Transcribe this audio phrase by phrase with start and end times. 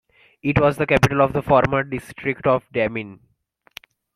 [0.41, 3.19] It was the capital of the former district of Demmin.